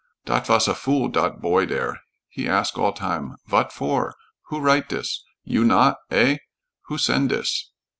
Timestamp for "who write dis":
4.47-5.23